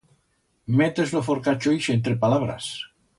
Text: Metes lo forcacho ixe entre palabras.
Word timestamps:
Metes 0.79 1.13
lo 1.17 1.21
forcacho 1.29 1.75
ixe 1.81 1.95
entre 1.99 2.17
palabras. 2.25 2.71